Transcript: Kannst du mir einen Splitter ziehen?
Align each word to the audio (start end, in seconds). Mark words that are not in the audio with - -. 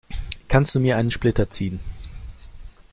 Kannst 0.47 0.73
du 0.73 0.79
mir 0.79 0.97
einen 0.97 1.11
Splitter 1.11 1.47
ziehen? 1.51 1.79